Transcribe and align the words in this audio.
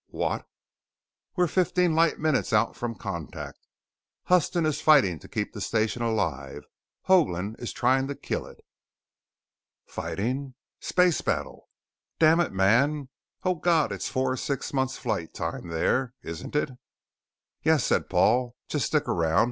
"What?" 0.09 0.47
"We're 1.37 1.45
fifteen 1.45 1.93
light 1.93 2.17
minutes 2.17 2.51
out 2.53 2.75
from 2.75 2.95
Contact. 2.95 3.67
Huston 4.23 4.65
is 4.65 4.81
fighting 4.81 5.19
to 5.19 5.27
keep 5.27 5.53
the 5.53 5.61
Station 5.61 6.01
alive; 6.01 6.65
Hoagland 7.07 7.59
is 7.59 7.71
trying 7.71 8.07
to 8.07 8.15
kill 8.15 8.47
it!" 8.47 8.65
"Fighting?" 9.85 10.55
"Space 10.79 11.21
battle!" 11.21 11.69
"Dammit 12.17 12.51
man 12.51 13.09
Oh 13.43 13.53
God, 13.53 13.91
it's 13.91 14.09
four 14.09 14.31
or 14.31 14.37
six 14.37 14.73
months 14.73 14.97
flight 14.97 15.35
time 15.35 15.67
there, 15.67 16.15
isn't 16.23 16.55
it?" 16.55 16.71
"Yes," 17.61 17.83
said 17.83 18.09
Paul. 18.09 18.55
"Just 18.67 18.87
stick 18.87 19.07
around. 19.07 19.39